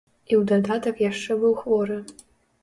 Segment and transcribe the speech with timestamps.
[0.31, 2.01] І ў дадатак яшчэ быў хворы.